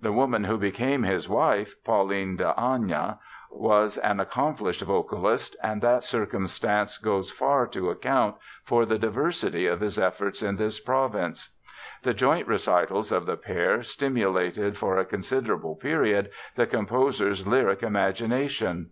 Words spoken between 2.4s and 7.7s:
Ahna, was an accomplished vocalist and that circumstance goes far